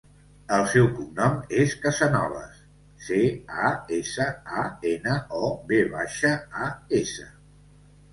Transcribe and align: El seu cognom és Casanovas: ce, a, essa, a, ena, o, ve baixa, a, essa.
El 0.55 0.63
seu 0.69 0.85
cognom 0.99 1.33
és 1.63 1.73
Casanovas: 1.83 2.55
ce, 3.07 3.19
a, 3.65 3.73
essa, 3.97 4.27
a, 4.63 4.63
ena, 4.93 5.19
o, 5.43 5.51
ve 5.73 5.83
baixa, 5.93 6.33
a, 6.63 6.71
essa. 7.03 7.29